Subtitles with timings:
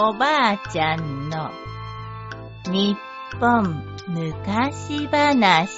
[0.00, 1.50] おばあちゃんの
[2.66, 2.96] 日
[3.40, 5.68] 本昔話。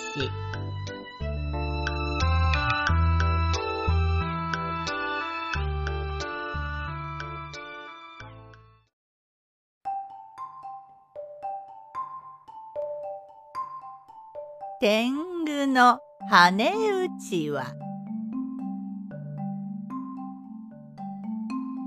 [14.82, 15.14] 天
[15.46, 15.98] 狗の
[16.28, 17.72] 羽打ちは。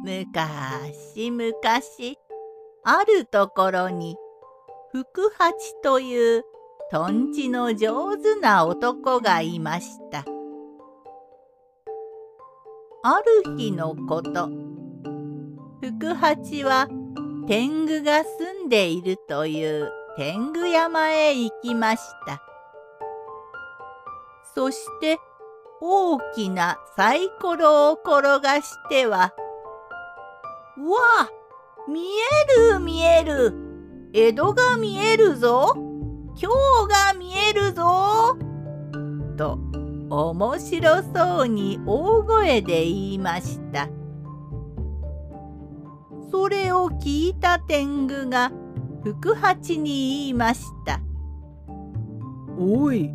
[0.04, 0.50] むか
[1.14, 2.18] しむかし
[2.86, 4.18] あるところに
[4.92, 6.44] 福八という
[6.92, 10.26] とんちの上手な男がいました。
[13.06, 14.50] ある日のこと
[15.82, 16.88] 福八は
[17.48, 22.42] 天狗が住んでいるという天狗山へ行きました。
[24.54, 25.20] そして
[25.82, 29.34] 大きなサイコロを転がしては
[30.78, 31.43] わあ
[31.88, 33.54] 見える見える。
[34.14, 35.74] 江戸が見えるぞ。
[35.76, 36.50] 今
[36.88, 38.38] 日が見えるぞ。
[39.38, 39.60] と
[40.10, 43.90] 面白そうに大声で言いました。
[46.32, 48.52] それを聞いた天狗が
[49.04, 51.02] 福八に言いました
[52.58, 53.14] 「おい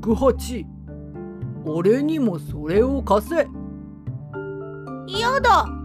[0.00, 0.66] 福八。
[1.64, 3.48] 俺にもそれを貸せ」
[5.08, 5.81] 「嫌だ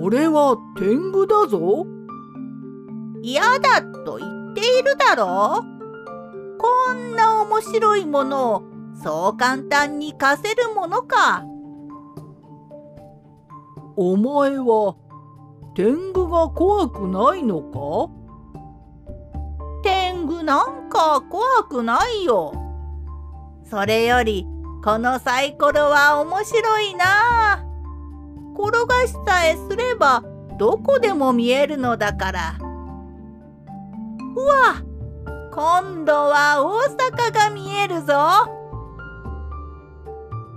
[0.00, 1.86] 俺は天狗だぞ。
[3.22, 8.62] 嫌だと言っているだろうこんな面白いものを
[9.02, 11.44] そう簡単に貸せるものか。
[13.96, 14.96] お前は
[15.74, 18.10] 天狗が怖くないのか？
[19.82, 22.52] 天狗なんか怖くないよ。
[23.68, 24.46] それより
[24.84, 27.04] このサイコロは面白いな
[27.51, 27.51] あ。
[28.82, 30.22] 転がしさえすれば
[30.58, 32.58] どこでも見えるのだから。
[34.34, 34.82] うわ
[35.52, 38.14] 今度は大阪が見えるぞ。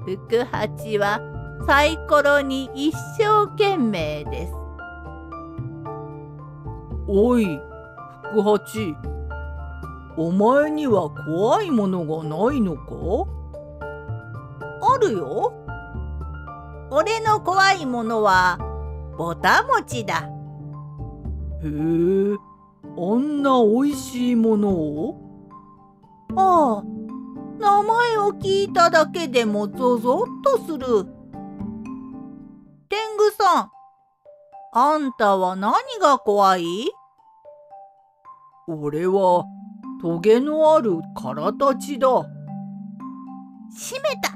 [0.05, 1.19] 福八は
[1.67, 4.53] サイコロに一生懸命です。
[7.07, 7.59] おい
[8.31, 8.95] 福八
[10.17, 12.85] お前には怖いものがないのか？
[14.93, 15.64] あるよ。
[16.97, 18.57] 俺の怖いものは
[19.17, 20.29] ぼたもちだ。
[21.61, 25.19] へえ、あんなおいしいものを？
[26.37, 26.83] ああ、
[27.59, 31.05] 名前を聞いただけでもゾゾッとする。
[32.87, 33.71] 天狗さん、
[34.71, 36.89] あんたは何が怖い？
[38.69, 39.43] 俺は
[40.01, 42.07] トゲのあるからたちだ。
[42.07, 44.31] 閉めた。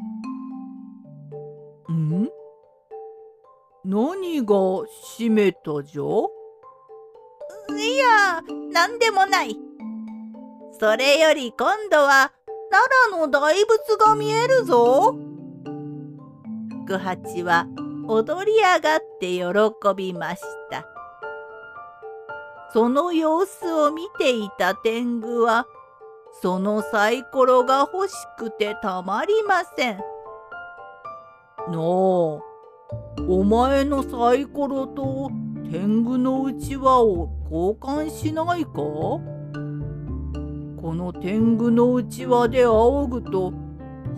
[1.93, 2.27] ん？
[3.85, 4.55] 何が
[5.17, 6.03] 閉めたじゃ？
[7.77, 8.41] いや、
[8.71, 9.57] なんでもない。
[10.79, 12.31] それより今度は
[12.71, 15.15] 奈良の大仏が見えるぞ。
[16.85, 17.67] 福八は
[18.07, 19.43] 踊り上がって喜
[19.95, 20.85] びました。
[22.73, 25.67] その様子を見ていた天狗は、
[26.41, 29.97] そのサイコロが欲しくてたまりません。
[29.97, 30.03] な
[31.73, 32.39] あ、
[33.27, 35.29] お前のサイコロと
[35.69, 38.71] 天狗のうちわを交換しないか？
[38.73, 39.21] こ
[40.95, 43.53] の天狗のうちわで仰ぐと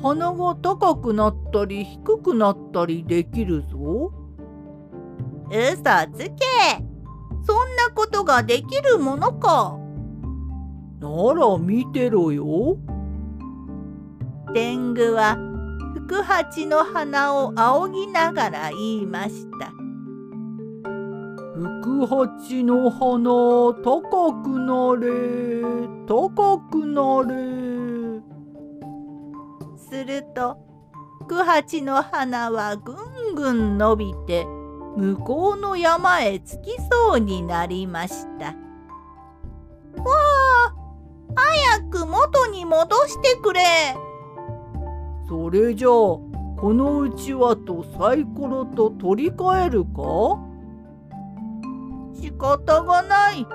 [0.02, 4.14] 鼻が高くなったり低くなったりできるぞ。
[5.50, 5.76] 嘘
[6.14, 6.34] つけ
[7.44, 9.78] そんなことができるものか
[11.00, 12.78] なら見てろよ。
[14.54, 15.36] 天狗は
[16.12, 19.72] 福八の鼻を仰ぎながら言いました。
[21.56, 23.30] 福八の花
[23.82, 25.72] 高くなれ
[26.06, 28.20] 高くなれ
[29.78, 30.58] すると
[31.22, 34.44] 福八の花はぐんぐん伸びて
[34.98, 38.48] 向こうの山へ着きそうになりました。
[38.48, 38.54] わ
[40.68, 40.76] あ
[41.34, 43.62] 早く元に戻してくれ
[45.32, 50.38] それじゃあこのうちわとサイコロと取り替えるか？
[52.22, 53.48] 仕方がない。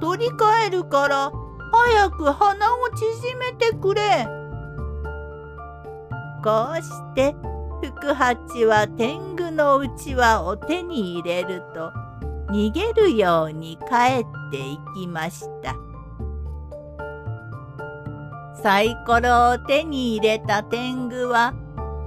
[0.00, 1.30] 取り替えるから
[1.70, 4.26] 早く鼻を縮めてくれ。
[6.42, 7.36] こうして
[7.82, 11.92] 福八は天狗のうちわを手に入れると
[12.50, 15.76] 逃げるように帰っていきました。
[18.62, 21.54] サイコロを手に入れた天狗は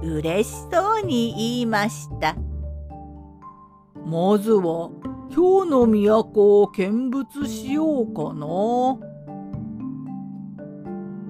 [0.02, 2.36] 嬉しそうに言いました。
[4.04, 4.90] まずは
[5.34, 8.98] 今日の都を見物しようかな。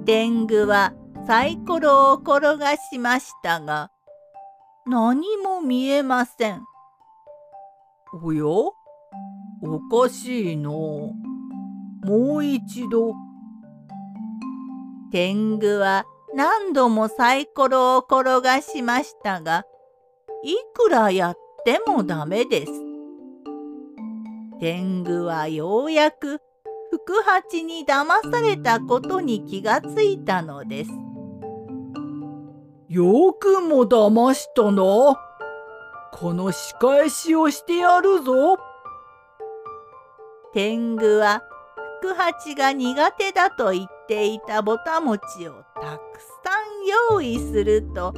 [0.04, 0.92] 天狗は
[1.26, 3.92] サイコロを転がしましたが、
[4.86, 6.64] 何も見えません。
[8.22, 8.44] おや？
[8.44, 8.72] お
[9.88, 11.12] かしいの。
[12.04, 13.14] もう一度。
[15.12, 19.66] 天狗は何度もサイコロを転がしましたが、
[20.42, 22.72] いくらやってもダメです。
[24.58, 26.40] 天狗はようやく
[26.90, 30.90] 福八に騙されたことに気がついたのです。
[32.88, 34.82] よくも騙したな。
[36.14, 38.56] この仕返しをしてやるぞ。
[40.54, 41.42] 天狗は
[42.02, 48.12] 福八が苦手だと言っていたぼたもちをたくさん用意すると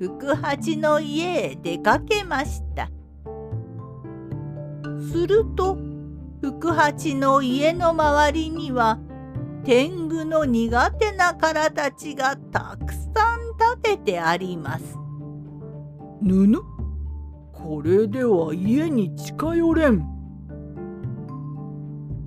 [0.00, 2.90] 福八の家へ出かけました
[5.12, 5.78] すると
[6.42, 8.98] 福八の家の周りには
[9.64, 14.98] 天狗の苦手な殻たちがたくさん立ててあります。
[16.20, 16.58] ぬぬ
[17.52, 20.13] これでは家に近寄れん。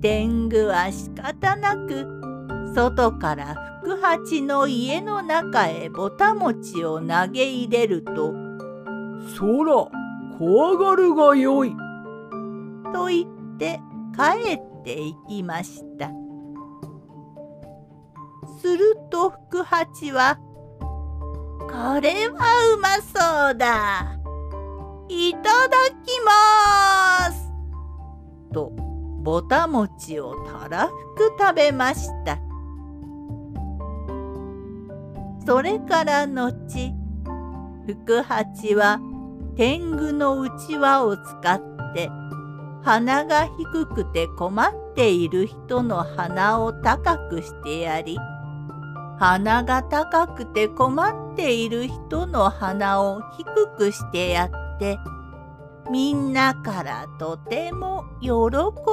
[0.00, 2.06] 天狗は仕方なく
[2.74, 8.32] 外から福八の家の中へぼたもちを投げ入れると
[9.36, 9.88] 「そら
[10.38, 11.74] 怖がるがよい」
[12.94, 13.80] と言って
[14.14, 16.10] 帰っていきました。
[18.60, 20.38] すると福八は
[21.60, 24.18] 「これはうまそうだ。
[25.08, 27.52] いただきます」
[28.52, 28.72] と
[29.28, 32.38] ぼたもちをたらふく食べました。
[35.44, 36.94] それから後
[37.86, 38.98] 福八は
[39.54, 41.60] 天狗のうちわを使っ
[41.92, 42.08] て
[42.82, 48.16] 鼻が低くて困っている人の鼻を高くしてやり
[49.18, 54.98] 鼻が高くて困っている人の鼻を低くしてやって
[55.90, 58.30] みんなからとても喜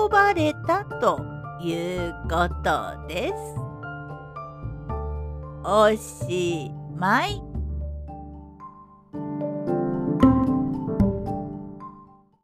[0.09, 1.19] ばれたと
[1.61, 3.33] いうことです。
[5.63, 7.54] おしまい。